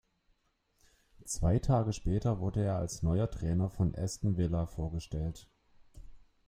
Zwei 1.25 1.59
Tage 1.59 1.93
später 1.93 2.39
wurde 2.39 2.63
er 2.63 2.77
als 2.77 3.03
neuer 3.03 3.29
Trainer 3.29 3.69
von 3.69 3.93
Aston 3.93 4.35
Villa 4.35 4.65
vorgestellt. 4.65 5.47